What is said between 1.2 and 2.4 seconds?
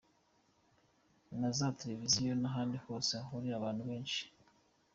na za televiziyo